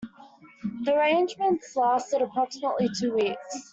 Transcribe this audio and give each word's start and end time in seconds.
The 0.83 0.95
arrangement 0.95 1.61
lasted 1.75 2.23
approximately 2.23 2.89
two 2.99 3.13
weeks. 3.13 3.69